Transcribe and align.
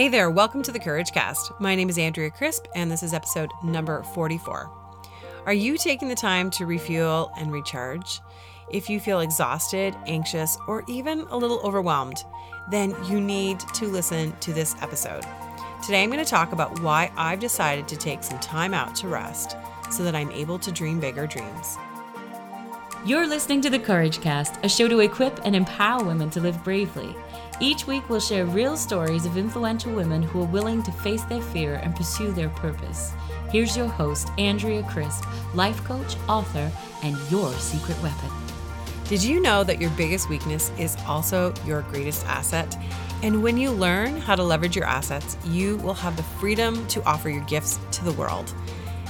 Hey 0.00 0.08
there, 0.08 0.30
welcome 0.30 0.62
to 0.62 0.72
the 0.72 0.78
Courage 0.78 1.12
Cast. 1.12 1.52
My 1.60 1.74
name 1.74 1.90
is 1.90 1.98
Andrea 1.98 2.30
Crisp, 2.30 2.64
and 2.74 2.90
this 2.90 3.02
is 3.02 3.12
episode 3.12 3.50
number 3.62 4.02
44. 4.02 4.70
Are 5.44 5.52
you 5.52 5.76
taking 5.76 6.08
the 6.08 6.14
time 6.14 6.48
to 6.52 6.64
refuel 6.64 7.30
and 7.36 7.52
recharge? 7.52 8.22
If 8.72 8.88
you 8.88 8.98
feel 8.98 9.20
exhausted, 9.20 9.94
anxious, 10.06 10.56
or 10.66 10.84
even 10.88 11.26
a 11.28 11.36
little 11.36 11.60
overwhelmed, 11.60 12.24
then 12.70 12.96
you 13.10 13.20
need 13.20 13.60
to 13.74 13.88
listen 13.88 14.34
to 14.40 14.54
this 14.54 14.74
episode. 14.80 15.26
Today, 15.84 16.02
I'm 16.02 16.10
going 16.10 16.24
to 16.24 16.30
talk 16.30 16.52
about 16.54 16.80
why 16.80 17.12
I've 17.18 17.40
decided 17.40 17.86
to 17.88 17.96
take 17.98 18.22
some 18.22 18.40
time 18.40 18.72
out 18.72 18.94
to 18.94 19.08
rest 19.08 19.54
so 19.90 20.02
that 20.04 20.14
I'm 20.14 20.30
able 20.30 20.58
to 20.60 20.72
dream 20.72 20.98
bigger 20.98 21.26
dreams. 21.26 21.76
You're 23.04 23.26
listening 23.26 23.60
to 23.60 23.70
the 23.70 23.78
Courage 23.78 24.22
Cast, 24.22 24.64
a 24.64 24.68
show 24.70 24.88
to 24.88 25.00
equip 25.00 25.44
and 25.44 25.54
empower 25.54 26.02
women 26.02 26.30
to 26.30 26.40
live 26.40 26.64
bravely. 26.64 27.14
Each 27.62 27.86
week, 27.86 28.08
we'll 28.08 28.20
share 28.20 28.46
real 28.46 28.74
stories 28.74 29.26
of 29.26 29.36
influential 29.36 29.92
women 29.92 30.22
who 30.22 30.40
are 30.40 30.46
willing 30.46 30.82
to 30.82 30.90
face 30.90 31.24
their 31.24 31.42
fear 31.42 31.74
and 31.74 31.94
pursue 31.94 32.32
their 32.32 32.48
purpose. 32.48 33.12
Here's 33.50 33.76
your 33.76 33.86
host, 33.86 34.30
Andrea 34.38 34.82
Crisp, 34.84 35.26
life 35.54 35.84
coach, 35.84 36.16
author, 36.26 36.72
and 37.02 37.18
your 37.30 37.52
secret 37.52 38.02
weapon. 38.02 38.30
Did 39.08 39.22
you 39.22 39.42
know 39.42 39.62
that 39.64 39.78
your 39.78 39.90
biggest 39.90 40.30
weakness 40.30 40.72
is 40.78 40.96
also 41.06 41.52
your 41.66 41.82
greatest 41.82 42.24
asset? 42.24 42.78
And 43.22 43.42
when 43.42 43.58
you 43.58 43.72
learn 43.72 44.16
how 44.16 44.36
to 44.36 44.42
leverage 44.42 44.74
your 44.74 44.86
assets, 44.86 45.36
you 45.44 45.76
will 45.78 45.92
have 45.92 46.16
the 46.16 46.22
freedom 46.22 46.86
to 46.86 47.04
offer 47.04 47.28
your 47.28 47.44
gifts 47.44 47.78
to 47.92 48.04
the 48.04 48.12
world. 48.12 48.54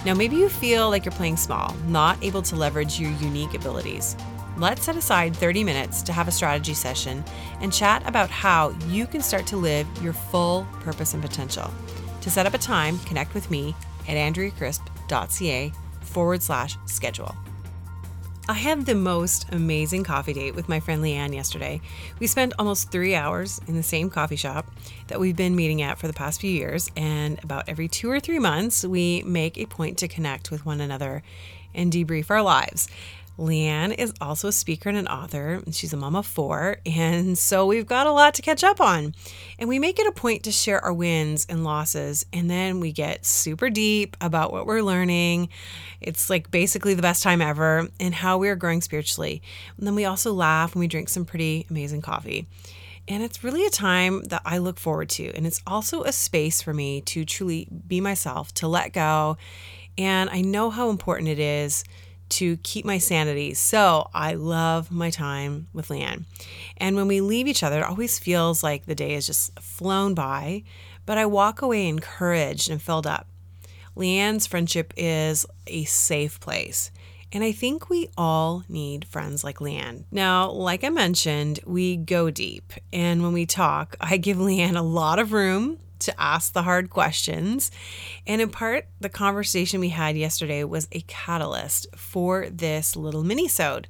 Now, 0.04 0.14
maybe 0.14 0.34
you 0.34 0.48
feel 0.48 0.90
like 0.90 1.04
you're 1.04 1.12
playing 1.12 1.36
small, 1.36 1.76
not 1.86 2.20
able 2.20 2.42
to 2.42 2.56
leverage 2.56 2.98
your 2.98 3.12
unique 3.12 3.54
abilities. 3.54 4.16
Let's 4.56 4.84
set 4.84 4.96
aside 4.96 5.34
30 5.34 5.64
minutes 5.64 6.02
to 6.02 6.12
have 6.12 6.28
a 6.28 6.32
strategy 6.32 6.74
session 6.74 7.24
and 7.60 7.72
chat 7.72 8.06
about 8.06 8.30
how 8.30 8.70
you 8.88 9.06
can 9.06 9.22
start 9.22 9.46
to 9.48 9.56
live 9.56 9.86
your 10.02 10.12
full 10.12 10.66
purpose 10.80 11.14
and 11.14 11.22
potential. 11.22 11.70
To 12.20 12.30
set 12.30 12.46
up 12.46 12.54
a 12.54 12.58
time, 12.58 12.98
connect 13.00 13.32
with 13.32 13.50
me 13.50 13.74
at 14.06 14.16
andreacrisp.ca 14.16 15.72
forward 16.02 16.42
slash 16.42 16.76
schedule. 16.86 17.34
I 18.48 18.54
had 18.54 18.84
the 18.84 18.96
most 18.96 19.46
amazing 19.52 20.02
coffee 20.02 20.32
date 20.32 20.56
with 20.56 20.68
my 20.68 20.80
friend 20.80 21.02
Leanne 21.04 21.32
yesterday. 21.32 21.80
We 22.18 22.26
spent 22.26 22.52
almost 22.58 22.90
three 22.90 23.14
hours 23.14 23.60
in 23.68 23.76
the 23.76 23.82
same 23.82 24.10
coffee 24.10 24.34
shop 24.34 24.68
that 25.06 25.20
we've 25.20 25.36
been 25.36 25.54
meeting 25.54 25.82
at 25.82 26.00
for 26.00 26.08
the 26.08 26.12
past 26.12 26.40
few 26.40 26.50
years, 26.50 26.90
and 26.96 27.42
about 27.44 27.68
every 27.68 27.86
two 27.86 28.10
or 28.10 28.18
three 28.18 28.40
months, 28.40 28.84
we 28.84 29.22
make 29.22 29.56
a 29.56 29.66
point 29.66 29.98
to 29.98 30.08
connect 30.08 30.50
with 30.50 30.66
one 30.66 30.80
another 30.80 31.22
and 31.74 31.92
debrief 31.92 32.28
our 32.28 32.42
lives. 32.42 32.88
Leanne 33.38 33.94
is 33.96 34.12
also 34.20 34.48
a 34.48 34.52
speaker 34.52 34.88
and 34.88 34.98
an 34.98 35.08
author. 35.08 35.62
She's 35.70 35.92
a 35.92 35.96
mom 35.96 36.14
of 36.14 36.26
four, 36.26 36.76
and 36.84 37.38
so 37.38 37.66
we've 37.66 37.86
got 37.86 38.06
a 38.06 38.12
lot 38.12 38.34
to 38.34 38.42
catch 38.42 38.62
up 38.62 38.80
on. 38.80 39.14
And 39.58 39.68
we 39.68 39.78
make 39.78 39.98
it 39.98 40.06
a 40.06 40.12
point 40.12 40.42
to 40.44 40.52
share 40.52 40.84
our 40.84 40.92
wins 40.92 41.46
and 41.48 41.64
losses, 41.64 42.26
and 42.32 42.50
then 42.50 42.80
we 42.80 42.92
get 42.92 43.24
super 43.24 43.70
deep 43.70 44.16
about 44.20 44.52
what 44.52 44.66
we're 44.66 44.82
learning. 44.82 45.48
It's 46.00 46.28
like 46.28 46.50
basically 46.50 46.94
the 46.94 47.02
best 47.02 47.22
time 47.22 47.40
ever, 47.40 47.88
and 47.98 48.14
how 48.14 48.36
we 48.38 48.48
are 48.48 48.56
growing 48.56 48.82
spiritually. 48.82 49.42
And 49.78 49.86
then 49.86 49.94
we 49.94 50.04
also 50.04 50.32
laugh 50.32 50.74
and 50.74 50.80
we 50.80 50.86
drink 50.86 51.08
some 51.08 51.24
pretty 51.24 51.66
amazing 51.70 52.02
coffee. 52.02 52.46
And 53.08 53.22
it's 53.22 53.42
really 53.42 53.66
a 53.66 53.70
time 53.70 54.22
that 54.24 54.42
I 54.44 54.58
look 54.58 54.78
forward 54.78 55.08
to. 55.10 55.34
And 55.34 55.46
it's 55.46 55.62
also 55.66 56.04
a 56.04 56.12
space 56.12 56.62
for 56.62 56.72
me 56.72 57.00
to 57.02 57.24
truly 57.24 57.66
be 57.88 58.00
myself, 58.00 58.52
to 58.54 58.68
let 58.68 58.92
go. 58.92 59.36
And 59.98 60.30
I 60.30 60.42
know 60.42 60.70
how 60.70 60.90
important 60.90 61.28
it 61.28 61.40
is 61.40 61.84
to 62.30 62.56
keep 62.58 62.84
my 62.84 62.98
sanity. 62.98 63.54
So 63.54 64.08
I 64.14 64.34
love 64.34 64.90
my 64.90 65.10
time 65.10 65.68
with 65.72 65.88
Leanne. 65.88 66.24
And 66.76 66.96
when 66.96 67.08
we 67.08 67.20
leave 67.20 67.46
each 67.46 67.62
other, 67.62 67.80
it 67.80 67.84
always 67.84 68.18
feels 68.18 68.62
like 68.62 68.86
the 68.86 68.94
day 68.94 69.14
has 69.14 69.26
just 69.26 69.58
flown 69.60 70.14
by, 70.14 70.64
but 71.06 71.18
I 71.18 71.26
walk 71.26 71.62
away 71.62 71.88
encouraged 71.88 72.70
and 72.70 72.80
filled 72.80 73.06
up. 73.06 73.26
Leanne's 73.96 74.46
friendship 74.46 74.94
is 74.96 75.44
a 75.66 75.84
safe 75.84 76.40
place. 76.40 76.90
And 77.32 77.44
I 77.44 77.52
think 77.52 77.88
we 77.88 78.08
all 78.16 78.64
need 78.68 79.04
friends 79.04 79.44
like 79.44 79.58
Leanne. 79.58 80.04
Now, 80.10 80.50
like 80.50 80.82
I 80.82 80.88
mentioned, 80.88 81.60
we 81.64 81.96
go 81.96 82.30
deep. 82.30 82.72
And 82.92 83.22
when 83.22 83.32
we 83.32 83.46
talk, 83.46 83.96
I 84.00 84.16
give 84.16 84.36
Leanne 84.36 84.76
a 84.76 84.82
lot 84.82 85.20
of 85.20 85.32
room 85.32 85.78
to 86.00 86.20
ask 86.20 86.52
the 86.52 86.62
hard 86.62 86.90
questions. 86.90 87.70
And 88.26 88.40
in 88.40 88.50
part, 88.50 88.86
the 89.00 89.08
conversation 89.08 89.80
we 89.80 89.90
had 89.90 90.16
yesterday 90.16 90.64
was 90.64 90.88
a 90.92 91.00
catalyst 91.02 91.86
for 91.96 92.48
this 92.50 92.96
little 92.96 93.24
mini-sode. 93.24 93.88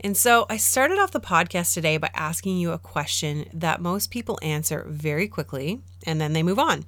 And 0.00 0.16
so 0.16 0.46
I 0.48 0.58
started 0.58 0.98
off 0.98 1.10
the 1.10 1.20
podcast 1.20 1.74
today 1.74 1.96
by 1.96 2.10
asking 2.14 2.58
you 2.58 2.70
a 2.70 2.78
question 2.78 3.46
that 3.52 3.80
most 3.80 4.12
people 4.12 4.38
answer 4.42 4.86
very 4.88 5.26
quickly 5.26 5.80
and 6.06 6.20
then 6.20 6.34
they 6.34 6.44
move 6.44 6.60
on. 6.60 6.84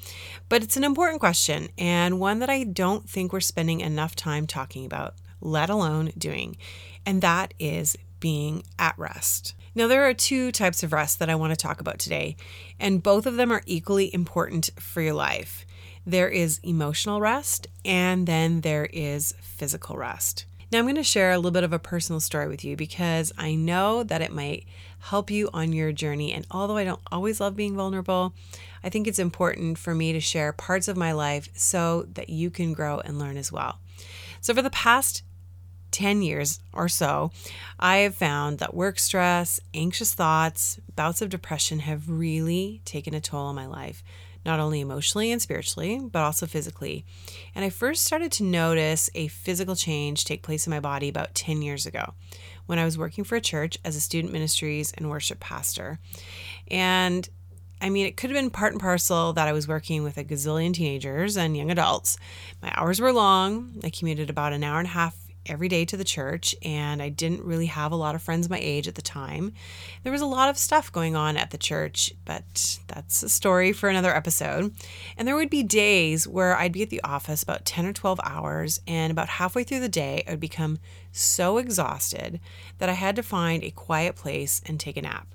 But 0.48 0.62
it's 0.62 0.77
an 0.77 0.84
important 0.84 1.19
question 1.19 1.71
and 1.77 2.21
one 2.21 2.38
that 2.38 2.50
I 2.50 2.62
don't 2.62 3.10
think 3.10 3.32
we're 3.32 3.41
spending 3.41 3.81
enough 3.81 4.15
time 4.15 4.47
talking 4.47 4.87
about, 4.87 5.15
let 5.41 5.71
alone 5.71 6.12
doing. 6.16 6.56
And 7.04 7.21
that 7.22 7.53
is 7.59 7.97
being 8.21 8.62
at 8.78 8.97
rest. 8.97 9.54
Now, 9.75 9.86
there 9.86 10.08
are 10.08 10.14
two 10.14 10.50
types 10.50 10.82
of 10.82 10.92
rest 10.92 11.20
that 11.20 11.31
I 11.31 11.36
want 11.36 11.53
to 11.53 11.56
talk 11.56 11.81
about 11.81 12.00
today, 12.00 12.36
and 12.81 13.03
both 13.03 13.25
of 13.25 13.36
them 13.36 13.53
are 13.53 13.62
equally 13.66 14.12
important 14.12 14.70
for 14.81 15.00
your 15.00 15.14
life. 15.14 15.64
There 16.04 16.28
is 16.28 16.58
emotional 16.64 17.20
rest, 17.20 17.69
and 17.84 18.26
then 18.26 18.62
there 18.62 18.86
is 18.86 19.32
physical 19.41 19.97
rest. 19.97 20.47
Now, 20.72 20.78
I'm 20.78 20.84
going 20.86 20.97
to 20.97 21.04
share 21.04 21.30
a 21.30 21.36
little 21.36 21.50
bit 21.50 21.64
of 21.64 21.72
a 21.72 21.78
personal 21.78 22.20
story 22.20 22.48
with 22.48 22.64
you 22.64 22.76
because 22.76 23.32
I 23.38 23.54
know 23.54 24.03
that 24.04 24.22
it 24.22 24.32
might 24.32 24.66
help 25.00 25.30
you 25.30 25.50
on 25.53 25.72
your 25.72 25.92
journey. 25.92 26.32
And 26.32 26.47
although 26.50 26.76
I 26.76 26.84
don't 26.84 27.00
always 27.10 27.41
love 27.41 27.56
being 27.56 27.76
vulnerable, 27.76 28.34
I 28.82 28.88
think 28.88 29.06
it's 29.06 29.19
important 29.19 29.78
for 29.78 29.94
me 29.94 30.12
to 30.12 30.20
share 30.20 30.53
parts 30.53 30.88
of 30.88 30.97
my 30.97 31.12
life 31.12 31.48
so 31.54 32.06
that 32.14 32.28
you 32.28 32.50
can 32.50 32.72
grow 32.72 32.98
and 33.00 33.19
learn 33.19 33.36
as 33.36 33.50
well. 33.50 33.78
So, 34.41 34.54
for 34.54 34.62
the 34.62 34.70
past 34.70 35.22
10 35.90 36.22
years 36.22 36.60
or 36.72 36.88
so, 36.88 37.30
I 37.78 37.98
have 37.98 38.14
found 38.14 38.58
that 38.58 38.74
work 38.74 38.98
stress, 38.98 39.60
anxious 39.74 40.14
thoughts, 40.14 40.78
bouts 40.96 41.22
of 41.22 41.30
depression 41.30 41.80
have 41.80 42.08
really 42.08 42.80
taken 42.84 43.14
a 43.14 43.20
toll 43.20 43.46
on 43.46 43.54
my 43.54 43.66
life, 43.66 44.02
not 44.44 44.60
only 44.60 44.80
emotionally 44.80 45.32
and 45.32 45.40
spiritually, 45.40 46.00
but 46.00 46.22
also 46.22 46.46
physically. 46.46 47.04
And 47.54 47.64
I 47.64 47.70
first 47.70 48.04
started 48.04 48.32
to 48.32 48.44
notice 48.44 49.10
a 49.14 49.28
physical 49.28 49.76
change 49.76 50.24
take 50.24 50.42
place 50.42 50.66
in 50.66 50.70
my 50.70 50.80
body 50.80 51.08
about 51.08 51.34
10 51.34 51.62
years 51.62 51.86
ago 51.86 52.14
when 52.66 52.78
I 52.78 52.84
was 52.84 52.96
working 52.96 53.24
for 53.24 53.36
a 53.36 53.40
church 53.40 53.78
as 53.84 53.96
a 53.96 54.00
student 54.00 54.32
ministries 54.32 54.92
and 54.92 55.10
worship 55.10 55.40
pastor. 55.40 55.98
And 56.68 57.28
I 57.82 57.88
mean, 57.88 58.06
it 58.06 58.16
could 58.16 58.30
have 58.30 58.36
been 58.36 58.50
part 58.50 58.72
and 58.72 58.80
parcel 58.80 59.32
that 59.32 59.48
I 59.48 59.52
was 59.52 59.66
working 59.66 60.02
with 60.02 60.18
a 60.18 60.24
gazillion 60.24 60.74
teenagers 60.74 61.36
and 61.36 61.56
young 61.56 61.70
adults. 61.70 62.18
My 62.62 62.70
hours 62.74 63.00
were 63.00 63.12
long. 63.12 63.80
I 63.82 63.90
commuted 63.90 64.28
about 64.28 64.52
an 64.52 64.62
hour 64.62 64.78
and 64.78 64.86
a 64.86 64.90
half 64.90 65.16
every 65.50 65.68
day 65.68 65.84
to 65.84 65.96
the 65.96 66.04
church, 66.04 66.54
and 66.62 67.02
I 67.02 67.08
didn't 67.08 67.44
really 67.44 67.66
have 67.66 67.92
a 67.92 67.96
lot 67.96 68.14
of 68.14 68.22
friends 68.22 68.48
my 68.48 68.58
age 68.60 68.88
at 68.88 68.94
the 68.94 69.02
time. 69.02 69.52
There 70.04 70.12
was 70.12 70.22
a 70.22 70.26
lot 70.26 70.48
of 70.48 70.56
stuff 70.56 70.92
going 70.92 71.16
on 71.16 71.36
at 71.36 71.50
the 71.50 71.58
church, 71.58 72.12
but 72.24 72.78
that's 72.86 73.22
a 73.22 73.28
story 73.28 73.72
for 73.72 73.88
another 73.88 74.14
episode. 74.14 74.72
And 75.16 75.26
there 75.26 75.36
would 75.36 75.50
be 75.50 75.62
days 75.62 76.26
where 76.26 76.56
I'd 76.56 76.72
be 76.72 76.82
at 76.82 76.90
the 76.90 77.02
office 77.02 77.42
about 77.42 77.64
10 77.64 77.84
or 77.84 77.92
12 77.92 78.20
hours, 78.22 78.80
and 78.86 79.10
about 79.10 79.28
halfway 79.28 79.64
through 79.64 79.80
the 79.80 79.88
day, 79.88 80.22
I 80.26 80.30
would 80.30 80.40
become 80.40 80.78
so 81.12 81.58
exhausted 81.58 82.40
that 82.78 82.88
I 82.88 82.92
had 82.92 83.16
to 83.16 83.22
find 83.22 83.64
a 83.64 83.70
quiet 83.70 84.14
place 84.14 84.62
and 84.64 84.78
take 84.78 84.96
a 84.96 85.02
nap. 85.02 85.26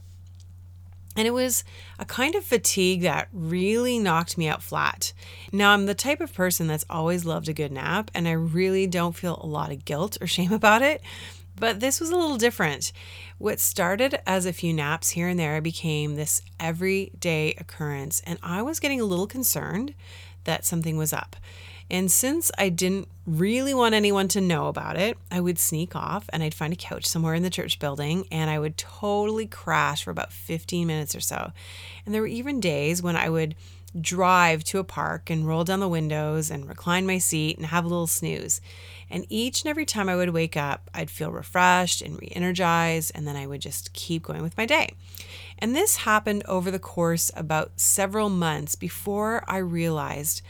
And 1.15 1.27
it 1.27 1.31
was 1.31 1.63
a 1.97 2.05
kind 2.05 2.35
of 2.35 2.43
fatigue 2.43 3.01
that 3.01 3.29
really 3.31 3.99
knocked 3.99 4.37
me 4.37 4.47
out 4.47 4.61
flat. 4.61 5.13
Now, 5.51 5.71
I'm 5.71 5.85
the 5.85 5.95
type 5.95 6.19
of 6.19 6.33
person 6.33 6.67
that's 6.67 6.85
always 6.89 7.25
loved 7.25 7.47
a 7.47 7.53
good 7.53 7.71
nap, 7.71 8.11
and 8.13 8.27
I 8.27 8.33
really 8.33 8.85
don't 8.85 9.15
feel 9.15 9.39
a 9.41 9.47
lot 9.47 9.71
of 9.71 9.85
guilt 9.85 10.17
or 10.19 10.27
shame 10.35 10.51
about 10.51 10.81
it. 10.81 11.01
But 11.57 11.79
this 11.79 12.01
was 12.01 12.09
a 12.09 12.17
little 12.17 12.37
different. 12.37 12.91
What 13.37 13.61
started 13.61 14.19
as 14.27 14.45
a 14.45 14.51
few 14.51 14.73
naps 14.73 15.11
here 15.11 15.29
and 15.29 15.39
there 15.39 15.61
became 15.61 16.15
this 16.15 16.41
everyday 16.59 17.53
occurrence, 17.57 18.21
and 18.25 18.37
I 18.43 18.61
was 18.61 18.81
getting 18.81 18.99
a 18.99 19.05
little 19.05 19.27
concerned 19.27 19.93
that 20.43 20.65
something 20.65 20.97
was 20.97 21.13
up. 21.13 21.35
And 21.89 22.11
since 22.11 22.51
I 22.57 22.69
didn't 22.69 23.07
really 23.27 23.73
want 23.73 23.95
anyone 23.95 24.27
to 24.29 24.41
know 24.41 24.67
about 24.67 24.97
it, 24.97 25.17
I 25.31 25.39
would 25.39 25.59
sneak 25.59 25.95
off 25.95 26.25
and 26.29 26.41
I'd 26.41 26.53
find 26.53 26.73
a 26.73 26.77
couch 26.77 27.05
somewhere 27.05 27.33
in 27.35 27.43
the 27.43 27.49
church 27.49 27.79
building 27.79 28.27
and 28.31 28.49
I 28.49 28.59
would 28.59 28.77
totally 28.77 29.45
crash 29.45 30.03
for 30.03 30.11
about 30.11 30.33
15 30.33 30.87
minutes 30.87 31.15
or 31.15 31.19
so. 31.19 31.51
And 32.05 32.13
there 32.13 32.21
were 32.21 32.27
even 32.27 32.59
days 32.59 33.01
when 33.03 33.15
I 33.15 33.29
would 33.29 33.55
drive 33.99 34.63
to 34.65 34.79
a 34.79 34.83
park 34.83 35.29
and 35.29 35.47
roll 35.47 35.63
down 35.63 35.79
the 35.79 35.87
windows 35.87 36.51
and 36.51 36.67
recline 36.67 37.05
my 37.05 37.17
seat 37.17 37.57
and 37.57 37.67
have 37.67 37.85
a 37.85 37.87
little 37.87 38.07
snooze. 38.07 38.61
And 39.09 39.25
each 39.29 39.63
and 39.63 39.69
every 39.69 39.85
time 39.85 40.09
I 40.09 40.15
would 40.15 40.31
wake 40.31 40.57
up, 40.57 40.89
I'd 40.93 41.09
feel 41.09 41.31
refreshed 41.31 42.01
and 42.01 42.19
re 42.19 42.31
energized, 42.35 43.11
and 43.15 43.27
then 43.27 43.35
I 43.35 43.47
would 43.47 43.61
just 43.61 43.93
keep 43.93 44.23
going 44.23 44.41
with 44.41 44.57
my 44.57 44.65
day. 44.65 44.93
And 45.59 45.75
this 45.75 45.97
happened 45.97 46.43
over 46.47 46.71
the 46.71 46.79
course 46.79 47.31
about 47.35 47.79
several 47.79 48.29
months 48.29 48.75
before 48.75 49.43
I 49.47 49.57
realized 49.57 50.41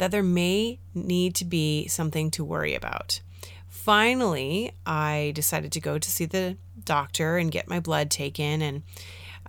that 0.00 0.10
there 0.10 0.22
may 0.22 0.78
need 0.94 1.34
to 1.34 1.44
be 1.44 1.86
something 1.86 2.30
to 2.30 2.42
worry 2.42 2.74
about. 2.74 3.20
Finally, 3.68 4.72
I 4.86 5.32
decided 5.34 5.72
to 5.72 5.80
go 5.80 5.98
to 5.98 6.10
see 6.10 6.24
the 6.24 6.56
doctor 6.86 7.36
and 7.36 7.50
get 7.52 7.68
my 7.68 7.80
blood 7.80 8.10
taken. 8.10 8.62
And 8.62 8.82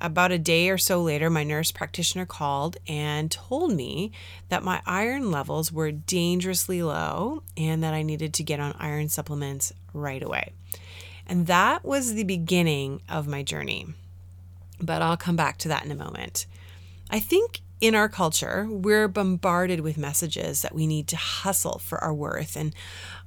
About 0.01 0.31
a 0.31 0.39
day 0.39 0.69
or 0.69 0.80
so 0.80 1.01
later, 1.01 1.30
my 1.30 1.44
nurse 1.44 1.71
practitioner 1.71 2.25
called 2.25 2.75
and 2.88 3.30
told 3.30 3.71
me 3.71 4.12
that 4.50 4.63
my 4.63 4.81
iron 4.86 5.30
levels 5.30 5.71
were 5.71 5.92
dangerously 5.92 6.81
low 6.81 7.44
and 7.56 7.83
that 7.83 7.94
I 7.94 8.01
needed 8.01 8.33
to 8.33 8.44
get 8.44 8.59
on 8.59 8.75
iron 8.80 9.09
supplements 9.09 9.71
right 9.94 10.24
away. 10.24 10.53
And 11.27 11.45
that 11.48 11.86
was 11.86 12.13
the 12.15 12.24
beginning 12.24 13.03
of 13.07 13.27
my 13.27 13.44
journey. 13.44 13.86
But 14.81 15.03
I'll 15.03 15.18
come 15.18 15.36
back 15.36 15.59
to 15.59 15.68
that 15.68 15.86
in 15.86 15.92
a 15.92 15.95
moment. 15.95 16.48
I 17.12 17.19
think 17.19 17.62
in 17.81 17.95
our 17.95 18.07
culture, 18.07 18.68
we're 18.69 19.07
bombarded 19.07 19.80
with 19.80 19.98
messages 19.98 20.62
that 20.62 20.75
we 20.75 20.86
need 20.86 21.07
to 21.07 21.18
hustle 21.18 21.80
for 21.80 21.98
our 21.98 22.13
worth. 22.13 22.56
And 22.56 22.75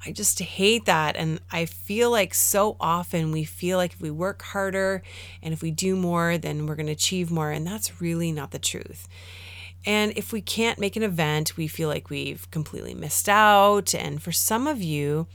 I 0.06 0.12
just 0.12 0.38
hate 0.38 0.84
that. 0.84 1.16
And 1.16 1.40
I 1.50 1.66
feel 1.66 2.10
like 2.12 2.32
so 2.34 2.76
often 2.78 3.32
we 3.32 3.42
feel 3.42 3.78
like 3.78 3.94
if 3.94 4.00
we 4.00 4.12
work 4.12 4.42
harder 4.42 5.02
and 5.42 5.52
if 5.52 5.60
we 5.60 5.72
do 5.72 5.96
more, 5.96 6.38
then 6.38 6.66
we're 6.66 6.76
going 6.76 6.86
to 6.86 6.92
achieve 6.92 7.32
more. 7.32 7.50
And 7.50 7.66
that's 7.66 8.00
really 8.00 8.30
not 8.30 8.52
the 8.52 8.60
truth. 8.60 9.08
And 9.84 10.16
if 10.16 10.32
we 10.32 10.40
can't 10.40 10.78
make 10.78 10.94
an 10.94 11.02
event, 11.02 11.56
we 11.56 11.66
feel 11.66 11.88
like 11.88 12.08
we've 12.08 12.48
completely 12.52 12.94
missed 12.94 13.28
out. 13.28 13.92
And 13.92 14.22
for 14.22 14.32
some 14.32 14.68
of 14.68 14.80
you, 14.80 15.26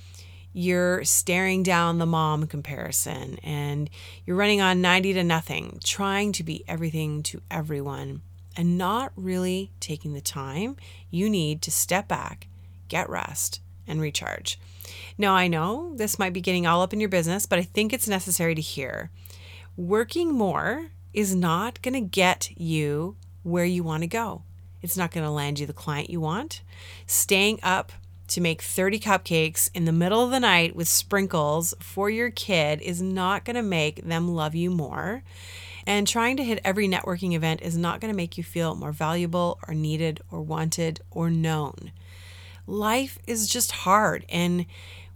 you're 0.54 1.04
staring 1.04 1.62
down 1.62 2.00
the 2.00 2.06
mom 2.06 2.48
comparison 2.48 3.38
and 3.44 3.90
you're 4.26 4.38
running 4.38 4.62
on 4.62 4.82
90 4.82 5.14
to 5.14 5.24
nothing, 5.24 5.80
trying 5.84 6.32
to 6.32 6.44
be 6.44 6.64
everything 6.68 7.22
to 7.24 7.42
everyone 7.52 8.22
and 8.60 8.78
not 8.78 9.14
really 9.16 9.72
taking 9.80 10.12
the 10.12 10.20
time 10.20 10.76
you 11.10 11.30
need 11.30 11.62
to 11.62 11.72
step 11.72 12.10
back, 12.10 12.50
get 12.90 13.10
rest, 13.10 13.62
and 13.88 14.02
recharge. 14.02 14.60
Now, 15.18 15.34
I 15.34 15.48
know 15.48 15.94
this 15.96 16.20
might 16.20 16.34
be 16.34 16.42
getting 16.42 16.68
all 16.68 16.82
up 16.82 16.92
in 16.92 17.00
your 17.00 17.08
business, 17.08 17.46
but 17.46 17.58
I 17.58 17.62
think 17.62 17.94
it's 17.94 18.10
necessary 18.10 18.54
to 18.56 18.62
hear. 18.62 19.12
Working 19.78 20.34
more 20.34 20.88
is 21.14 21.34
not 21.34 21.82
going 21.82 21.94
to 21.94 22.02
get 22.02 22.52
you 22.58 23.16
where 23.44 23.64
you 23.64 23.82
want 23.82 24.04
to 24.04 24.08
go. 24.08 24.44
It's 24.82 24.98
not 24.98 25.12
going 25.12 25.26
to 25.26 25.32
land 25.32 25.60
you 25.60 25.66
the 25.66 25.72
client 25.72 26.10
you 26.10 26.20
want. 26.20 26.62
Staying 27.08 27.62
up 27.64 27.94
to 28.28 28.42
make 28.42 28.62
30 28.62 29.00
cupcakes 29.00 29.70
in 29.74 29.86
the 29.86 29.94
middle 29.94 30.22
of 30.22 30.32
the 30.32 30.40
night 30.42 30.76
with 30.76 30.90
sprinkles 30.90 31.74
for 31.80 32.10
your 32.10 32.30
kid 32.30 32.82
is 32.82 33.02
not 33.02 33.46
going 33.46 33.56
to 33.56 33.64
make 33.64 34.04
them 34.04 34.28
love 34.28 34.54
you 34.54 34.70
more. 34.70 35.24
And 35.90 36.08
trying 36.08 36.38
to 36.38 36.44
hit 36.44 36.62
every 36.64 36.88
networking 36.88 37.34
event 37.34 37.64
is 37.64 37.76
not 37.76 38.00
going 38.00 38.14
to 38.14 38.16
make 38.16 38.38
you 38.38 38.44
feel 38.44 38.76
more 38.76 38.92
valuable 38.92 39.58
or 39.68 39.74
needed 39.74 40.22
or 40.30 40.40
wanted 40.40 41.02
or 41.10 41.32
known. 41.32 41.92
Life 42.68 43.18
is 43.26 43.50
just 43.50 43.72
hard, 43.72 44.24
and 44.30 44.68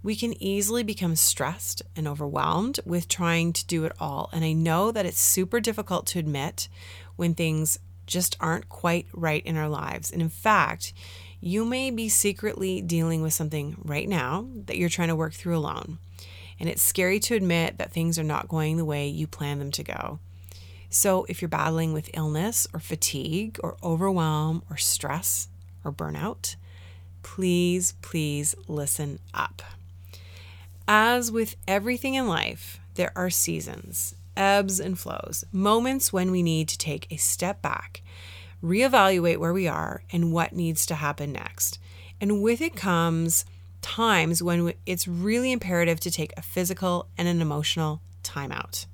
we 0.02 0.16
can 0.16 0.34
easily 0.42 0.82
become 0.82 1.16
stressed 1.16 1.84
and 1.96 2.08
overwhelmed 2.08 2.80
with 2.88 3.08
trying 3.08 3.54
to 3.54 3.68
do 3.68 3.86
it 3.86 3.92
all. 4.00 4.32
And 4.34 4.44
I 4.44 4.54
know 4.54 4.92
that 4.92 5.06
it's 5.06 5.20
super 5.20 5.60
difficult 5.60 6.08
to 6.08 6.18
admit 6.18 6.70
when 7.18 7.36
things 7.36 7.78
just 8.08 8.36
aren't 8.40 8.68
quite 8.68 9.06
right 9.14 9.46
in 9.46 9.56
our 9.56 9.70
lives. 9.70 10.10
And 10.10 10.24
in 10.24 10.30
fact, 10.30 10.92
you 11.40 11.66
may 11.66 11.92
be 11.92 12.10
secretly 12.10 12.82
dealing 12.82 13.22
with 13.22 13.34
something 13.34 13.78
right 13.84 14.10
now 14.10 14.48
that 14.66 14.78
you're 14.78 14.90
trying 14.90 15.10
to 15.10 15.16
work 15.16 15.34
through 15.34 15.56
alone. 15.56 16.00
And 16.60 16.68
it's 16.68 16.82
scary 16.82 17.20
to 17.20 17.36
admit 17.36 17.78
that 17.78 17.92
things 17.92 18.18
are 18.18 18.24
not 18.24 18.48
going 18.48 18.78
the 18.78 18.86
way 18.86 19.08
you 19.08 19.28
plan 19.28 19.60
them 19.60 19.70
to 19.70 19.84
go. 19.84 20.18
So, 20.96 21.26
if 21.28 21.42
you're 21.42 21.50
battling 21.50 21.92
with 21.92 22.12
illness 22.14 22.68
or 22.72 22.80
fatigue 22.80 23.60
or 23.64 23.78
overwhelm 23.82 24.62
or 24.70 24.78
stress 24.78 25.48
or 25.84 25.92
burnout, 25.92 26.56
please, 27.24 27.96
please 28.04 28.54
listen 28.68 29.18
up. 29.34 29.64
As 30.88 31.32
with 31.32 31.56
everything 31.68 32.14
in 32.14 32.28
life, 32.28 32.80
there 32.94 33.12
are 33.16 33.32
seasons, 33.32 34.14
ebbs 34.38 34.80
and 34.80 35.00
flows, 35.00 35.44
moments 35.52 36.14
when 36.14 36.30
we 36.30 36.44
need 36.44 36.68
to 36.68 36.78
take 36.78 37.12
a 37.12 37.18
step 37.18 37.64
back, 37.64 38.04
reevaluate 38.64 39.40
where 39.40 39.52
we 39.52 39.68
are 39.68 40.04
and 40.12 40.32
what 40.32 40.54
needs 40.54 40.86
to 40.86 40.94
happen 40.94 41.32
next. 41.32 41.80
And 42.22 42.44
with 42.44 42.62
it 42.62 42.76
comes 42.76 43.46
times 43.82 44.44
when 44.44 44.76
it's 44.86 45.08
really 45.08 45.52
imperative 45.52 46.00
to 46.02 46.12
take 46.12 46.34
a 46.38 46.44
physical 46.44 47.08
and 47.18 47.28
an 47.28 47.42
emotional 47.42 48.00
timeout. 48.24 48.86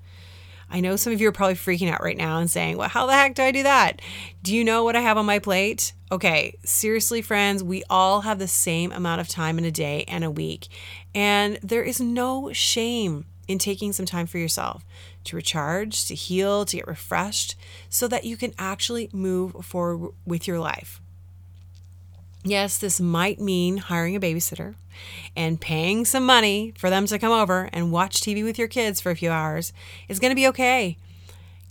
I 0.72 0.82
know 0.82 0.96
some 0.96 1.14
of 1.14 1.22
you 1.22 1.28
are 1.28 1.34
probably 1.34 1.56
freaking 1.56 1.92
out 1.92 2.04
right 2.04 2.18
now 2.18 2.40
and 2.40 2.50
saying, 2.50 2.78
Well, 2.78 2.90
how 2.90 3.06
the 3.06 3.14
heck 3.14 3.36
do 3.36 3.44
I 3.44 3.52
do 3.52 3.64
that? 3.64 4.02
Do 4.44 4.56
you 4.56 4.64
know 4.64 4.84
what 4.84 4.96
I 4.96 5.02
have 5.02 5.18
on 5.18 5.26
my 5.26 5.40
plate? 5.40 5.94
Okay, 6.12 6.56
seriously, 6.64 7.22
friends, 7.22 7.64
we 7.64 7.84
all 7.90 8.22
have 8.22 8.40
the 8.40 8.48
same 8.48 8.92
amount 8.92 9.22
of 9.22 9.28
time 9.28 9.58
in 9.58 9.66
a 9.66 9.72
day 9.72 10.06
and 10.08 10.24
a 10.24 10.32
week. 10.32 10.68
And 11.14 11.60
there 11.64 11.84
is 11.84 12.00
no 12.00 12.52
shame 12.54 13.26
in 13.48 13.58
taking 13.58 13.92
some 13.94 14.06
time 14.06 14.28
for 14.28 14.38
yourself 14.38 14.86
to 15.26 15.36
recharge, 15.36 16.06
to 16.06 16.16
heal, 16.16 16.66
to 16.66 16.78
get 16.78 16.88
refreshed, 16.88 17.56
so 17.90 18.08
that 18.08 18.24
you 18.24 18.38
can 18.38 18.54
actually 18.58 19.10
move 19.12 19.54
forward 19.66 20.14
with 20.26 20.48
your 20.48 20.60
life. 20.60 21.02
Yes, 22.44 22.78
this 22.78 23.02
might 23.02 23.40
mean 23.40 23.78
hiring 23.78 24.16
a 24.16 24.20
babysitter 24.20 24.76
and 25.36 25.62
paying 25.62 26.06
some 26.06 26.26
money 26.26 26.74
for 26.78 26.90
them 26.90 27.06
to 27.08 27.20
come 27.20 27.32
over 27.32 27.70
and 27.74 27.92
watch 27.92 28.22
TV 28.22 28.44
with 28.44 28.58
your 28.58 28.68
kids 28.68 29.00
for 29.00 29.12
a 29.12 29.16
few 29.16 29.32
hours 29.32 29.74
is 30.08 30.20
going 30.20 30.32
to 30.32 30.36
be 30.36 30.48
okay. 30.48 30.98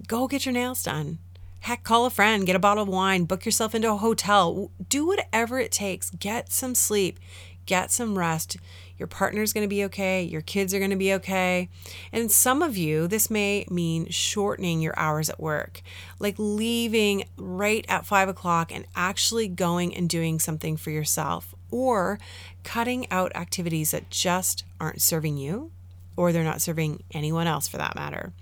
Go 0.07 0.29
get 0.29 0.47
your 0.47 0.53
nails 0.53 0.83
done. 0.83 1.19
Heck, 1.61 1.83
call 1.83 2.07
a 2.07 2.11
friend, 2.11 2.47
get 2.47 2.57
a 2.57 2.61
bottle 2.61 2.85
of 2.85 2.89
wine, 2.89 3.25
book 3.25 3.45
yourself 3.45 3.75
into 3.75 3.91
a 3.91 3.97
hotel. 3.97 4.71
Do 4.89 5.07
whatever 5.07 5.59
it 5.59 5.73
takes. 5.73 6.11
Get 6.11 6.53
some 6.53 6.75
sleep, 6.75 7.19
get 7.67 7.91
some 7.91 8.17
rest. 8.17 8.57
Your 8.99 9.07
partner's 9.07 9.53
going 9.53 9.65
to 9.65 9.69
be 9.69 9.85
okay. 9.85 10.23
Your 10.23 10.41
kids 10.41 10.75
are 10.75 10.79
going 10.79 10.91
to 10.91 10.97
be 10.97 11.13
okay. 11.15 11.69
And 12.13 12.31
some 12.31 12.63
of 12.63 12.77
you, 12.77 13.07
this 13.07 13.31
may 13.31 13.65
mean 13.71 14.09
shortening 14.11 14.81
your 14.81 14.99
hours 14.99 15.31
at 15.31 15.41
work, 15.41 15.83
like 16.19 16.35
leaving 16.39 17.25
right 17.37 17.85
at 17.89 18.07
five 18.07 18.29
o'clock 18.29 18.75
and 18.75 18.87
actually 18.97 19.47
going 19.47 19.95
and 19.95 20.09
doing 20.09 20.41
something 20.41 20.77
for 20.77 20.91
yourself, 20.91 21.55
or 21.71 22.19
cutting 22.65 23.11
out 23.11 23.35
activities 23.35 23.91
that 23.91 24.11
just 24.11 24.65
aren't 24.81 25.03
serving 25.03 25.37
you 25.37 25.71
or 26.17 26.33
they're 26.33 26.45
not 26.45 26.61
serving 26.61 27.03
anyone 27.13 27.47
else 27.47 27.69
for 27.69 27.77
that 27.77 27.95
matter. 27.95 28.33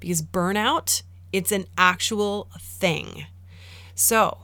Because 0.00 0.22
burnout, 0.22 1.02
it's 1.32 1.52
an 1.52 1.66
actual 1.78 2.48
thing. 2.58 3.26
So, 3.94 4.38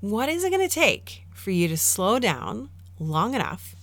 what 0.00 0.28
is 0.28 0.44
it 0.44 0.50
going 0.50 0.66
to 0.66 0.74
take 0.74 1.24
for 1.32 1.50
you 1.50 1.68
to 1.68 1.76
slow 1.76 2.18
down 2.18 2.70
long 2.98 3.34
enough 3.34 3.74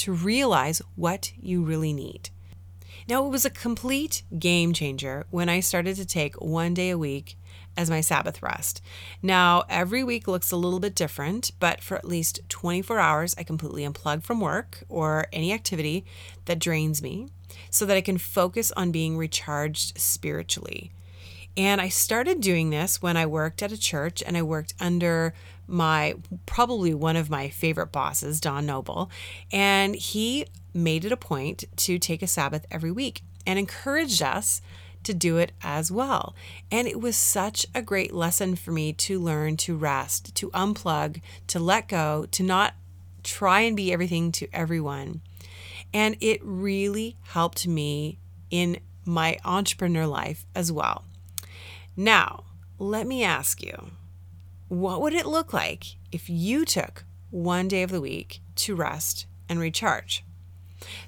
to 0.00 0.12
realize 0.12 0.80
what 0.96 1.32
you 1.38 1.62
really 1.62 1.92
need. 1.92 2.30
Now, 3.06 3.26
it 3.26 3.28
was 3.28 3.44
a 3.44 3.50
complete 3.50 4.22
game 4.38 4.72
changer 4.72 5.26
when 5.30 5.48
I 5.48 5.60
started 5.60 5.96
to 5.96 6.06
take 6.06 6.34
one 6.40 6.72
day 6.72 6.90
a 6.90 6.98
week 6.98 7.36
as 7.76 7.90
my 7.90 8.00
Sabbath 8.00 8.42
rest. 8.42 8.82
Now, 9.22 9.64
every 9.68 10.04
week 10.04 10.28
looks 10.28 10.50
a 10.50 10.56
little 10.56 10.80
bit 10.80 10.94
different, 10.94 11.52
but 11.60 11.80
for 11.82 11.96
at 11.96 12.04
least 12.04 12.40
24 12.48 12.98
hours, 12.98 13.34
I 13.38 13.42
completely 13.42 13.84
unplug 13.84 14.22
from 14.22 14.40
work 14.40 14.82
or 14.88 15.26
any 15.32 15.52
activity 15.52 16.04
that 16.44 16.58
drains 16.58 17.02
me 17.02 17.28
so 17.70 17.84
that 17.86 17.96
I 17.96 18.00
can 18.00 18.18
focus 18.18 18.72
on 18.72 18.92
being 18.92 19.16
recharged 19.16 19.98
spiritually. 19.98 20.92
And 21.56 21.80
I 21.80 21.88
started 21.88 22.40
doing 22.40 22.70
this 22.70 23.02
when 23.02 23.16
I 23.16 23.26
worked 23.26 23.62
at 23.62 23.72
a 23.72 23.78
church 23.78 24.22
and 24.24 24.36
I 24.36 24.42
worked 24.42 24.74
under 24.80 25.34
my 25.66 26.14
probably 26.46 26.94
one 26.94 27.16
of 27.16 27.30
my 27.30 27.48
favorite 27.48 27.92
bosses, 27.92 28.40
Don 28.40 28.66
Noble, 28.66 29.10
and 29.52 29.94
he 29.94 30.46
made 30.72 31.04
it 31.04 31.12
a 31.12 31.16
point 31.16 31.64
to 31.76 31.98
take 31.98 32.22
a 32.22 32.26
Sabbath 32.26 32.66
every 32.70 32.90
week 32.90 33.22
and 33.46 33.58
encouraged 33.58 34.22
us 34.22 34.60
to 35.04 35.14
do 35.14 35.38
it 35.38 35.52
as 35.62 35.90
well. 35.90 36.34
And 36.70 36.86
it 36.86 37.00
was 37.00 37.16
such 37.16 37.66
a 37.74 37.82
great 37.82 38.12
lesson 38.12 38.56
for 38.56 38.72
me 38.72 38.92
to 38.94 39.18
learn 39.18 39.56
to 39.58 39.76
rest, 39.76 40.34
to 40.36 40.50
unplug, 40.50 41.20
to 41.48 41.58
let 41.58 41.88
go, 41.88 42.26
to 42.32 42.42
not 42.42 42.74
try 43.22 43.60
and 43.60 43.76
be 43.76 43.92
everything 43.92 44.32
to 44.32 44.48
everyone. 44.52 45.20
And 45.92 46.16
it 46.20 46.40
really 46.42 47.16
helped 47.22 47.66
me 47.66 48.18
in 48.50 48.80
my 49.04 49.38
entrepreneur 49.44 50.06
life 50.06 50.46
as 50.54 50.70
well. 50.70 51.04
Now, 51.96 52.44
let 52.78 53.06
me 53.06 53.24
ask 53.24 53.62
you 53.62 53.90
what 54.68 55.00
would 55.00 55.14
it 55.14 55.26
look 55.26 55.52
like 55.52 55.84
if 56.12 56.30
you 56.30 56.64
took 56.64 57.04
one 57.30 57.66
day 57.66 57.82
of 57.82 57.90
the 57.90 58.00
week 58.00 58.40
to 58.54 58.76
rest 58.76 59.26
and 59.48 59.58
recharge? 59.58 60.24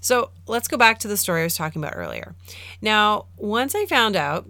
So 0.00 0.30
let's 0.46 0.68
go 0.68 0.76
back 0.76 0.98
to 1.00 1.08
the 1.08 1.16
story 1.16 1.40
I 1.40 1.44
was 1.44 1.56
talking 1.56 1.82
about 1.82 1.96
earlier. 1.96 2.34
Now, 2.80 3.26
once 3.36 3.74
I 3.74 3.86
found 3.86 4.16
out 4.16 4.46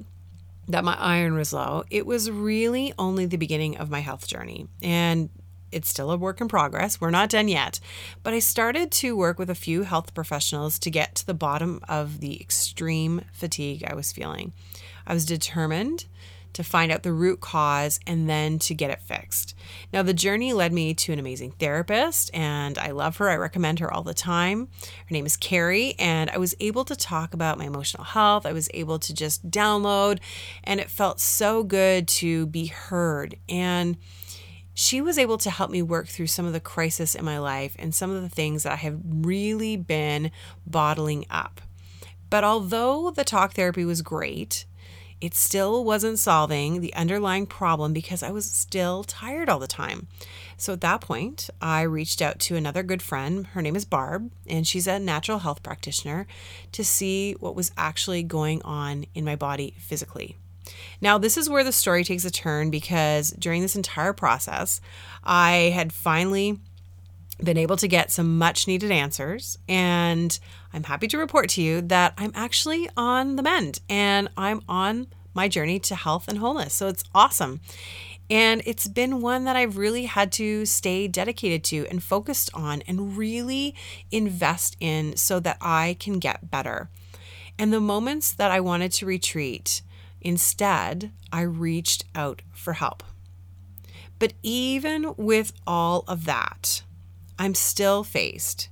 that 0.69 0.85
my 0.85 0.97
iron 0.99 1.35
was 1.35 1.52
low, 1.52 1.85
it 1.91 2.07
was 2.07 2.31
really 2.31 2.93
only 2.99 3.26
the 3.26 3.37
beginning 3.37 3.76
of 3.76 3.91
my 3.91 4.00
health 4.00 4.26
journey. 4.26 4.69
And 4.83 5.31
it's 5.73 5.88
still 5.88 6.11
a 6.11 6.17
work 6.17 6.41
in 6.41 6.49
progress. 6.49 7.00
We're 7.00 7.11
not 7.11 7.31
done 7.31 7.49
yet. 7.49 7.81
But 8.23 8.35
I 8.35 8.38
started 8.38 8.91
to 8.93 9.17
work 9.17 9.38
with 9.38 9.50
a 9.50 9.55
few 9.55 9.83
health 9.83 10.14
professionals 10.14 10.79
to 10.81 10.91
get 10.91 11.14
to 11.17 11.26
the 11.26 11.35
bottom 11.35 11.81
of 11.88 12.21
the 12.21 12.41
extreme 12.41 13.23
fatigue 13.33 13.85
I 13.87 13.95
was 13.95 14.12
feeling. 14.12 14.52
I 15.07 15.14
was 15.14 15.25
determined 15.25 16.07
to 16.52 16.62
find 16.62 16.92
out 16.92 17.02
the 17.02 17.12
root 17.12 17.40
cause 17.40 17.99
and 18.06 18.28
then 18.28 18.59
to 18.61 18.75
get 18.75 18.90
it 18.90 19.00
fixed. 19.02 19.54
Now, 19.92 20.02
the 20.02 20.14
journey 20.14 20.52
led 20.52 20.73
me 20.73 20.94
to 20.94 21.12
an 21.12 21.18
amazing 21.18 21.52
therapist, 21.52 22.30
and 22.35 22.78
I 22.78 22.90
love 22.90 23.16
her. 23.18 23.30
I 23.30 23.37
recommend 23.37 23.78
her 23.78 23.92
all 23.92 24.02
the 24.02 24.14
time. 24.14 24.68
Her 24.82 25.12
name 25.12 25.26
is 25.26 25.37
Carrie, 25.37 25.94
and 25.99 26.30
I 26.30 26.38
was 26.38 26.54
able 26.61 26.85
to 26.85 26.97
talk 26.97 27.35
about 27.35 27.59
my 27.59 27.64
emotional 27.64 28.04
health. 28.04 28.47
I 28.47 28.52
was 28.52 28.68
able 28.75 28.99
to 28.99 29.14
just 29.14 29.50
download, 29.50 30.18
and 30.64 30.80
it 30.80 30.90
felt 30.90 31.21
so 31.21 31.62
good 31.62 32.09
to 32.09 32.47
be 32.47 32.66
heard. 32.66 33.37
And 33.49 33.97
she 34.75 35.00
was 35.00 35.18
able 35.18 35.38
to 35.38 35.50
help 35.50 35.71
me 35.71 35.82
work 35.82 36.09
through 36.09 36.28
some 36.28 36.47
of 36.47 36.52
the 36.52 36.61
crisis 36.61 37.14
in 37.14 37.25
my 37.25 37.38
life 37.38 37.76
and 37.78 37.94
some 37.94 38.11
of 38.11 38.23
the 38.23 38.28
things 38.28 38.62
that 38.62 38.73
I 38.73 38.76
have 38.76 38.99
really 39.04 39.76
been 39.76 40.30
bottling 40.66 41.26
up. 41.28 41.61
But 42.30 42.44
although 42.44 43.11
the 43.11 43.25
talk 43.25 43.52
therapy 43.52 43.85
was 43.85 44.00
great, 44.00 44.64
it 45.23 45.35
still 45.35 45.85
wasn't 45.85 46.19
solving 46.19 46.81
the 46.81 46.93
underlying 46.95 47.47
problem 47.47 47.93
because 47.93 48.25
I 48.25 48.33
was 48.33 48.45
still 48.45 49.05
tired 49.05 49.49
all 49.49 49.61
the 49.61 49.69
time. 49.69 50.09
So 50.57 50.73
at 50.73 50.81
that 50.81 51.00
point, 51.00 51.49
I 51.61 51.83
reached 51.83 52.21
out 52.21 52.41
to 52.41 52.57
another 52.57 52.83
good 52.83 53.00
friend. 53.00 53.47
Her 53.47 53.62
name 53.62 53.76
is 53.76 53.85
Barb, 53.85 54.33
and 54.49 54.67
she's 54.67 54.88
a 54.88 54.99
natural 54.99 55.38
health 55.38 55.62
practitioner 55.62 56.26
to 56.73 56.85
see 56.85 57.35
what 57.38 57.55
was 57.55 57.71
actually 57.76 58.25
going 58.25 58.62
on 58.62 59.07
in 59.14 59.25
my 59.25 59.37
body 59.37 59.76
physically. 59.79 60.37
Now, 61.00 61.19
this 61.19 61.37
is 61.37 61.49
where 61.49 61.62
the 61.62 61.71
story 61.71 62.02
takes 62.02 62.25
a 62.25 62.31
turn 62.31 62.71
because 62.71 63.31
during 63.31 63.62
this 63.62 63.76
entire 63.76 64.12
process, 64.12 64.81
I 65.23 65.71
had 65.73 65.93
finally 65.93 66.59
been 67.41 67.57
able 67.59 67.76
to 67.76 67.87
get 67.87 68.11
some 68.11 68.38
much 68.38 68.67
needed 68.67 68.91
answers. 68.91 69.57
And 69.69 70.37
I'm 70.73 70.85
happy 70.85 71.09
to 71.09 71.19
report 71.19 71.49
to 71.50 71.62
you 71.62 71.81
that 71.83 72.14
I'm 72.17 72.33
actually 72.35 72.88
on 72.97 73.37
the 73.37 73.43
mend 73.43 73.81
and 73.88 74.29
I'm 74.37 74.62
on 74.69 75.09
my 75.35 75.49
journey 75.49 75.79
to 75.81 75.95
health 75.95 76.29
and 76.29 76.38
wholeness. 76.38 76.75
So 76.75 76.88
it's 76.88 77.05
awesome. 77.14 77.61
And 78.31 78.62
it's 78.64 78.88
been 78.88 79.21
one 79.21 79.45
that 79.45 79.57
I've 79.57 79.76
really 79.76 80.05
had 80.07 80.33
to 80.33 80.64
stay 80.64 81.09
dedicated 81.09 81.64
to 81.64 81.87
and 81.91 82.02
focused 82.02 82.50
on 82.55 82.83
and 82.83 83.17
really 83.17 83.75
invest 84.11 84.76
in 84.81 85.17
so 85.17 85.41
that 85.41 85.59
I 85.61 85.97
can 86.00 86.19
get 86.19 86.50
better. 86.50 86.88
And 87.59 87.73
the 87.73 87.81
moments 87.81 88.33
that 88.33 88.50
I 88.50 88.61
wanted 88.61 88.93
to 88.93 89.07
retreat, 89.07 89.83
Instead, 90.25 91.11
I 91.33 91.41
reached 91.41 92.05
out 92.14 92.43
for 92.52 92.75
help. 92.75 93.02
But 94.19 94.35
even 94.43 95.14
with 95.17 95.52
all 95.67 96.05
of 96.07 96.26
that, 96.26 96.83
I'm 97.38 97.55
still 97.55 98.05
faced 98.05 98.69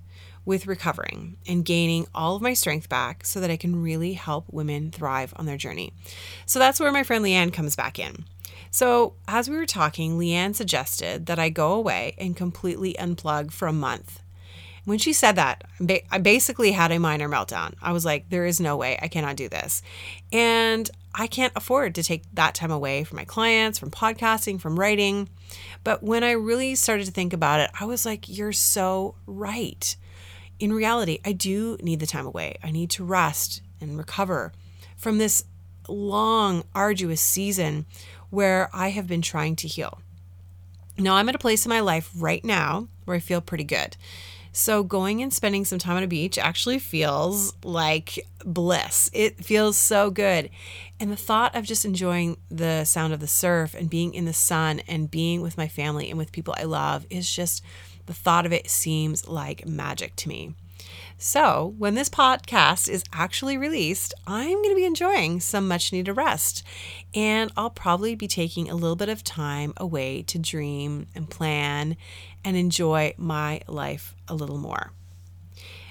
with 0.50 0.66
recovering 0.66 1.36
and 1.46 1.64
gaining 1.64 2.08
all 2.12 2.34
of 2.34 2.42
my 2.42 2.54
strength 2.54 2.88
back 2.88 3.24
so 3.24 3.38
that 3.38 3.52
I 3.52 3.56
can 3.56 3.80
really 3.80 4.14
help 4.14 4.46
women 4.50 4.90
thrive 4.90 5.32
on 5.36 5.46
their 5.46 5.56
journey. 5.56 5.92
So 6.44 6.58
that's 6.58 6.80
where 6.80 6.90
my 6.90 7.04
friend 7.04 7.24
Leanne 7.24 7.52
comes 7.52 7.76
back 7.76 8.00
in. 8.00 8.24
So, 8.72 9.14
as 9.28 9.48
we 9.48 9.56
were 9.56 9.64
talking, 9.64 10.18
Leanne 10.18 10.56
suggested 10.56 11.26
that 11.26 11.38
I 11.38 11.50
go 11.50 11.72
away 11.72 12.16
and 12.18 12.36
completely 12.36 12.96
unplug 12.98 13.52
for 13.52 13.68
a 13.68 13.72
month 13.72 14.20
when 14.84 14.98
she 14.98 15.12
said 15.12 15.36
that, 15.36 15.62
I 16.10 16.18
basically 16.18 16.72
had 16.72 16.90
a 16.90 16.98
minor 16.98 17.28
meltdown. 17.28 17.74
I 17.80 17.92
was 17.92 18.04
like, 18.04 18.28
there 18.28 18.46
is 18.46 18.60
no 18.60 18.76
way 18.76 18.98
I 19.00 19.08
cannot 19.08 19.36
do 19.36 19.48
this. 19.48 19.82
And 20.32 20.90
I 21.14 21.26
can't 21.26 21.52
afford 21.54 21.94
to 21.94 22.02
take 22.02 22.22
that 22.34 22.54
time 22.54 22.70
away 22.70 23.04
from 23.04 23.16
my 23.16 23.24
clients, 23.24 23.78
from 23.78 23.90
podcasting, 23.90 24.60
from 24.60 24.78
writing. 24.78 25.28
But 25.84 26.02
when 26.02 26.24
I 26.24 26.32
really 26.32 26.74
started 26.74 27.06
to 27.06 27.12
think 27.12 27.32
about 27.32 27.60
it, 27.60 27.70
I 27.78 27.84
was 27.84 28.06
like, 28.06 28.28
you're 28.28 28.52
so 28.52 29.14
right. 29.26 29.96
In 30.60 30.74
reality, 30.74 31.18
I 31.24 31.32
do 31.32 31.78
need 31.82 32.00
the 32.00 32.06
time 32.06 32.26
away. 32.26 32.58
I 32.62 32.70
need 32.70 32.90
to 32.90 33.04
rest 33.04 33.62
and 33.80 33.96
recover 33.96 34.52
from 34.96 35.16
this 35.16 35.44
long, 35.88 36.64
arduous 36.74 37.22
season 37.22 37.86
where 38.28 38.68
I 38.72 38.90
have 38.90 39.08
been 39.08 39.22
trying 39.22 39.56
to 39.56 39.68
heal. 39.68 40.02
Now, 40.98 41.14
I'm 41.14 41.30
at 41.30 41.34
a 41.34 41.38
place 41.38 41.64
in 41.64 41.70
my 41.70 41.80
life 41.80 42.10
right 42.14 42.44
now 42.44 42.88
where 43.06 43.16
I 43.16 43.20
feel 43.20 43.40
pretty 43.40 43.64
good. 43.64 43.96
So, 44.52 44.82
going 44.82 45.22
and 45.22 45.32
spending 45.32 45.64
some 45.64 45.78
time 45.78 45.96
on 45.96 46.02
a 46.02 46.08
beach 46.08 46.36
actually 46.36 46.78
feels 46.78 47.54
like 47.64 48.26
bliss. 48.44 49.08
It 49.14 49.42
feels 49.42 49.78
so 49.78 50.10
good. 50.10 50.50
And 50.98 51.10
the 51.10 51.16
thought 51.16 51.54
of 51.54 51.64
just 51.64 51.86
enjoying 51.86 52.36
the 52.50 52.84
sound 52.84 53.14
of 53.14 53.20
the 53.20 53.28
surf 53.28 53.74
and 53.74 53.88
being 53.88 54.12
in 54.12 54.26
the 54.26 54.32
sun 54.34 54.80
and 54.88 55.10
being 55.10 55.40
with 55.40 55.56
my 55.56 55.68
family 55.68 56.10
and 56.10 56.18
with 56.18 56.32
people 56.32 56.54
I 56.58 56.64
love 56.64 57.06
is 57.08 57.34
just 57.34 57.64
the 58.10 58.14
thought 58.14 58.44
of 58.44 58.52
it 58.52 58.68
seems 58.68 59.28
like 59.28 59.68
magic 59.68 60.16
to 60.16 60.28
me. 60.28 60.52
So, 61.16 61.74
when 61.78 61.94
this 61.94 62.08
podcast 62.08 62.88
is 62.88 63.04
actually 63.12 63.56
released, 63.56 64.14
I'm 64.26 64.56
going 64.56 64.70
to 64.70 64.74
be 64.74 64.84
enjoying 64.84 65.38
some 65.38 65.68
much 65.68 65.92
needed 65.92 66.14
rest. 66.14 66.64
And 67.14 67.52
I'll 67.56 67.70
probably 67.70 68.16
be 68.16 68.26
taking 68.26 68.68
a 68.68 68.74
little 68.74 68.96
bit 68.96 69.08
of 69.08 69.22
time 69.22 69.74
away 69.76 70.22
to 70.22 70.40
dream 70.40 71.06
and 71.14 71.30
plan 71.30 71.96
and 72.44 72.56
enjoy 72.56 73.14
my 73.16 73.60
life 73.68 74.16
a 74.26 74.34
little 74.34 74.58
more. 74.58 74.90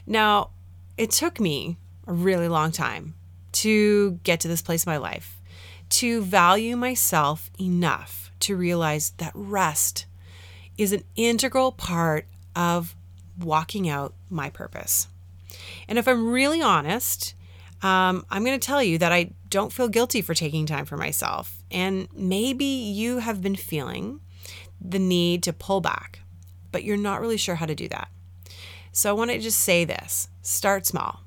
Now, 0.06 0.50
it 0.98 1.12
took 1.12 1.40
me 1.40 1.78
a 2.06 2.12
really 2.12 2.50
long 2.50 2.74
time 2.74 3.14
to 3.54 4.20
get 4.24 4.42
to 4.42 4.50
this 4.50 4.62
place 4.62 4.86
in 4.86 4.92
my 4.92 4.98
life, 4.98 5.40
to 5.92 6.22
value 6.22 6.76
myself 6.76 7.50
enough 7.58 8.30
to 8.42 8.58
realize 8.58 9.12
that 9.12 9.32
rest 9.34 10.06
is 10.80 10.94
an 10.94 11.04
integral 11.18 11.74
part 11.74 12.26
of 12.56 12.96
walking 13.38 13.90
out 13.90 14.14
my 14.30 14.50
purpose. 14.50 15.08
And 15.90 16.00
if 16.00 16.08
I'm 16.08 16.32
really 16.32 16.62
honest, 16.62 17.34
um, 17.82 18.26
I'm 18.30 18.46
going 18.46 18.58
to 18.58 18.66
tell 18.66 18.82
you 18.82 18.98
that 18.98 19.12
I 19.12 19.32
don't 19.50 19.74
feel 19.74 19.90
guilty 19.90 20.22
for 20.22 20.34
taking 20.34 20.66
time 20.66 20.86
for 20.86 20.96
myself. 20.96 21.64
And 21.70 22.08
maybe 22.14 22.66
you 22.66 23.20
have 23.20 23.42
been 23.42 23.58
feeling 23.58 24.22
the 24.80 25.00
need 25.00 25.44
to 25.44 25.54
pull 25.54 25.82
back, 25.82 26.20
but 26.72 26.86
you're 26.86 26.98
not 26.98 27.20
really 27.20 27.38
sure 27.38 27.56
how 27.56 27.66
to 27.66 27.76
do 27.76 27.90
that. 27.90 28.10
So 28.94 29.10
I 29.10 29.14
want 29.14 29.32
to 29.32 29.40
just 29.40 29.60
say 29.60 29.84
this 29.84 30.30
start 30.42 30.86
small. 30.86 31.22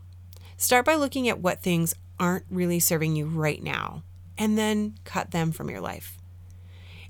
Start 0.57 0.87
by 0.87 0.95
looking 0.95 1.29
at 1.29 1.41
what 1.41 1.63
things 1.63 1.95
aren't 2.19 2.47
really 2.49 2.81
serving 2.81 3.17
you 3.17 3.27
right 3.27 3.63
now, 3.63 4.03
and 4.39 4.57
then 4.57 4.95
cut 5.05 5.33
them 5.33 5.53
from 5.53 5.69
your 5.69 5.81
life. 5.81 6.17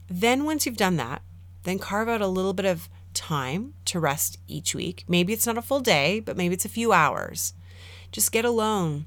Then, 0.09 0.45
once 0.45 0.67
you've 0.67 0.77
done 0.77 0.97
that, 0.97 1.23
then 1.65 1.79
carve 1.79 2.09
out 2.09 2.21
a 2.21 2.27
little 2.27 2.53
bit 2.53 2.67
of 2.67 2.89
time 3.15 3.75
to 3.87 4.01
rest 4.01 4.39
each 4.49 4.75
week. 4.75 5.05
Maybe 5.09 5.33
it's 5.33 5.47
not 5.47 5.59
a 5.59 5.63
full 5.63 5.81
day, 5.81 6.21
but 6.21 6.37
maybe 6.37 6.55
it's 6.55 6.65
a 6.65 6.71
few 6.71 6.93
hours. 6.93 7.55
Just 8.11 8.33
get 8.33 8.45
alone, 8.45 9.07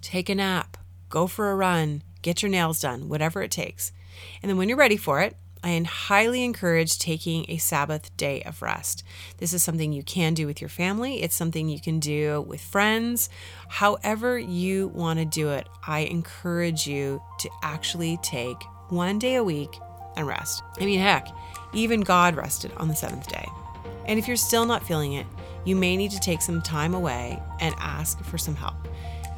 take 0.00 0.28
a 0.28 0.34
nap, 0.34 0.76
go 1.08 1.26
for 1.26 1.50
a 1.50 1.56
run, 1.56 2.02
get 2.22 2.42
your 2.42 2.50
nails 2.50 2.80
done, 2.80 3.08
whatever 3.08 3.42
it 3.42 3.50
takes. 3.50 3.92
And 4.42 4.48
then 4.48 4.56
when 4.56 4.68
you're 4.68 4.78
ready 4.78 4.96
for 4.96 5.20
it, 5.20 5.36
I 5.62 5.82
highly 5.84 6.44
encourage 6.44 6.98
taking 6.98 7.44
a 7.48 7.56
Sabbath 7.56 8.16
day 8.16 8.42
of 8.42 8.62
rest. 8.62 9.02
This 9.38 9.52
is 9.52 9.62
something 9.62 9.92
you 9.92 10.04
can 10.04 10.32
do 10.32 10.46
with 10.46 10.60
your 10.60 10.70
family, 10.70 11.22
it's 11.22 11.34
something 11.34 11.68
you 11.68 11.80
can 11.80 11.98
do 11.98 12.42
with 12.42 12.60
friends. 12.60 13.28
However, 13.68 14.38
you 14.38 14.88
want 14.88 15.18
to 15.18 15.24
do 15.24 15.50
it, 15.50 15.68
I 15.84 16.00
encourage 16.00 16.86
you 16.86 17.20
to 17.40 17.50
actually 17.62 18.18
take 18.22 18.62
one 18.90 19.18
day 19.18 19.34
a 19.34 19.44
week 19.44 19.76
and 20.16 20.26
rest. 20.26 20.62
I 20.80 20.84
mean, 20.84 21.00
heck, 21.00 21.28
even 21.76 22.00
God 22.00 22.34
rested 22.34 22.72
on 22.78 22.88
the 22.88 22.96
seventh 22.96 23.28
day. 23.28 23.46
And 24.06 24.18
if 24.18 24.26
you're 24.26 24.36
still 24.36 24.64
not 24.64 24.82
feeling 24.82 25.12
it, 25.12 25.26
you 25.64 25.76
may 25.76 25.96
need 25.96 26.10
to 26.12 26.20
take 26.20 26.40
some 26.40 26.62
time 26.62 26.94
away 26.94 27.40
and 27.60 27.74
ask 27.78 28.22
for 28.24 28.38
some 28.38 28.56
help. 28.56 28.76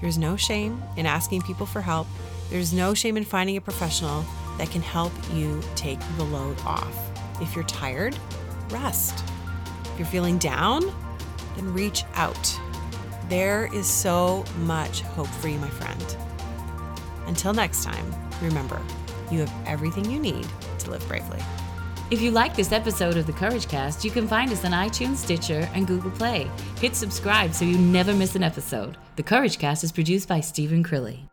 There's 0.01 0.19
no 0.19 0.37
shame 0.37 0.83
in 0.97 1.05
asking 1.05 1.43
people 1.43 1.67
for 1.67 1.81
help. 1.81 2.07
There's 2.49 2.73
no 2.73 2.95
shame 2.95 3.17
in 3.17 3.25
finding 3.25 3.57
a 3.57 3.61
professional 3.61 4.25
that 4.57 4.71
can 4.71 4.83
help 4.83 5.13
you 5.33 5.61
take 5.75 5.99
the 6.17 6.25
load 6.25 6.59
off. 6.61 6.97
If 7.41 7.55
you're 7.55 7.65
tired, 7.65 8.17
rest. 8.71 9.25
If 9.85 9.99
you're 9.99 10.07
feeling 10.07 10.39
down, 10.39 10.85
then 11.57 11.73
reach 11.73 12.05
out. 12.15 12.61
There 13.29 13.69
is 13.75 13.87
so 13.87 14.45
much 14.61 15.01
hope 15.01 15.27
for 15.27 15.49
you, 15.49 15.59
my 15.59 15.71
friend. 15.71 16.17
Until 17.27 17.53
next 17.53 17.85
time, 17.85 18.15
remember, 18.41 18.81
you 19.31 19.41
have 19.41 19.53
everything 19.67 20.11
you 20.11 20.19
need 20.19 20.47
to 20.79 20.91
live 20.91 21.07
bravely. 21.09 21.41
If 22.11 22.23
you 22.23 22.31
like 22.31 22.57
this 22.57 22.73
episode 22.73 23.19
of 23.19 23.27
the 23.27 23.35
Courage 23.35 23.69
Cast, 23.69 24.03
you 24.03 24.11
can 24.11 24.27
find 24.27 24.51
us 24.51 24.65
on 24.65 24.71
iTunes, 24.71 25.17
Stitcher, 25.17 25.69
and 25.75 25.87
Google 25.87 26.11
Play. 26.11 26.51
Hit 26.81 26.97
subscribe 26.97 27.53
so 27.53 27.67
you 27.67 27.77
never 27.77 28.15
miss 28.15 28.35
an 28.35 28.43
episode. 28.43 28.97
The 29.17 29.23
Courage 29.23 29.59
Cast 29.59 29.85
is 29.85 29.93
produced 29.93 30.27
by 30.27 30.41
Stephen 30.41 30.83
Crilly. 30.83 31.29